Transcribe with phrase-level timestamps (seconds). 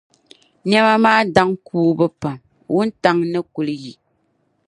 [0.67, 2.37] Niɛma maa daŋ kuubu pam,
[2.73, 3.93] wuntaŋ ni kuli yi.